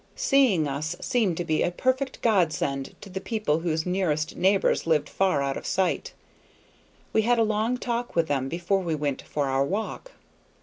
[0.15, 5.07] Seeing us seemed to be a perfect godsend to the people whose nearest neighbors lived
[5.07, 6.11] far out of sight.
[7.13, 10.13] We had a long talk with them before we went for our walk.